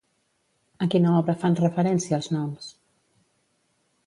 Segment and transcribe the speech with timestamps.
[0.85, 2.73] A quina obra fan referència els noms?